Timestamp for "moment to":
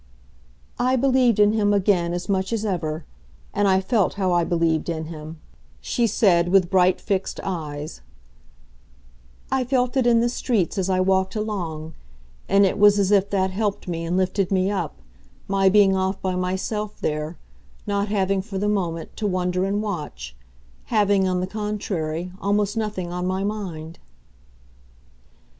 18.67-19.27